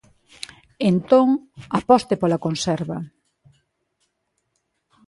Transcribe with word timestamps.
Entón, 0.91 1.27
aposte 1.79 2.13
pola 2.21 2.43
conserva. 2.45 2.97